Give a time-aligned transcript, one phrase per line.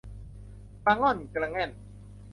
[0.85, 1.69] กระง่อนกระแง่น